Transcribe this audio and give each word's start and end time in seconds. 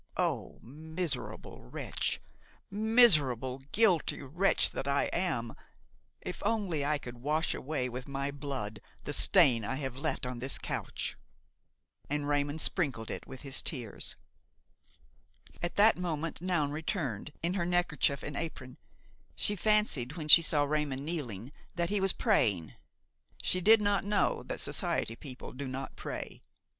Oh! 0.17 0.57
miserable 0.63 1.61
wretch! 1.61 2.19
miserable, 2.71 3.59
guilty 3.71 4.19
wretch 4.23 4.71
that 4.71 4.87
I 4.87 5.11
am! 5.13 5.55
if 6.21 6.41
only 6.43 6.83
I 6.83 6.97
could 6.97 7.19
wash 7.19 7.53
away 7.53 7.87
with 7.87 8.07
my 8.07 8.31
blood 8.31 8.79
the 9.03 9.13
stain 9.13 9.63
I 9.63 9.75
have 9.75 9.95
left 9.95 10.25
on 10.25 10.39
this 10.39 10.57
couch!" 10.57 11.17
And 12.09 12.27
Raymon 12.27 12.57
sprinkled 12.57 13.11
it 13.11 13.27
with 13.27 13.41
his 13.43 13.61
tears. 13.61 14.15
At 15.61 15.75
that 15.75 15.99
moment 15.99 16.41
Noun 16.41 16.71
returned, 16.71 17.31
in 17.43 17.53
her 17.53 17.65
neckerchief 17.67 18.23
and 18.23 18.35
apron; 18.35 18.77
she 19.35 19.55
fancied, 19.55 20.13
when 20.13 20.27
she 20.27 20.41
saw 20.41 20.63
Raymon 20.63 21.05
kneeling, 21.05 21.51
that 21.75 21.91
he 21.91 22.01
was 22.01 22.11
praying. 22.13 22.73
She 23.43 23.61
did 23.61 23.79
not 23.79 24.03
know 24.03 24.41
that 24.47 24.59
society 24.61 25.15
people 25.15 25.51
do 25.51 25.67
not 25.67 25.95
pray. 25.95 26.41